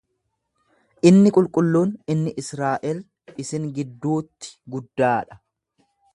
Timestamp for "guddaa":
4.77-5.17